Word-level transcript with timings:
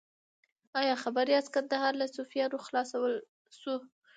ایا 0.79 0.95
خبر 1.03 1.25
یاست 1.33 1.51
کندهار 1.55 1.93
له 2.01 2.05
صفویانو 2.15 2.57
خلاصول 2.65 3.13
شو؟ 3.59 3.75